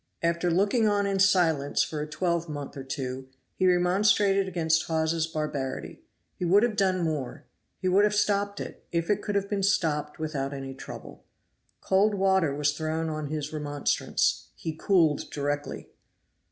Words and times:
After 0.23 0.49
looking 0.49 0.87
on 0.87 1.05
in 1.05 1.19
silence 1.19 1.83
for 1.83 2.01
a 2.01 2.07
twelvemonth 2.07 2.75
or 2.75 2.83
two 2.83 3.29
he 3.53 3.67
remonstrated 3.67 4.47
against 4.47 4.85
Hawes's 4.87 5.27
barbarity. 5.27 6.01
He 6.33 6.43
would 6.43 6.63
have 6.63 6.75
done 6.75 7.03
more; 7.03 7.45
he 7.77 7.87
would 7.87 8.03
have 8.03 8.15
stopped 8.15 8.59
it 8.59 8.83
if 8.91 9.11
it 9.11 9.21
could 9.21 9.35
have 9.35 9.47
been 9.47 9.61
stopped 9.61 10.17
without 10.17 10.53
any 10.55 10.73
trouble. 10.73 11.23
Cold 11.81 12.15
water 12.15 12.55
was 12.55 12.71
thrown 12.75 13.09
on 13.09 13.27
his 13.27 13.53
remonstrance; 13.53 14.47
he 14.55 14.73
cooled 14.73 15.29
directly! 15.29 15.89